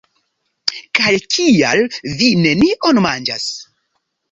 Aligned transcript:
Kaj 0.99 1.11
kial 1.35 1.83
vi 2.23 2.31
nenion 2.47 3.03
manĝas? 3.09 3.49